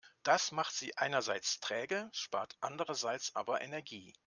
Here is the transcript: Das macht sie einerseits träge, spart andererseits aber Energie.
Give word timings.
Das 0.23 0.51
macht 0.51 0.73
sie 0.73 0.97
einerseits 0.97 1.59
träge, 1.59 2.09
spart 2.11 2.57
andererseits 2.59 3.35
aber 3.35 3.61
Energie. 3.61 4.15